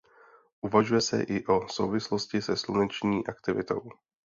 Uvažuje 0.61 1.01
se 1.07 1.23
i 1.27 1.43
o 1.47 1.67
souvislosti 1.67 2.41
se 2.41 2.57
sluneční 2.57 3.27
aktivitou. 3.27 3.89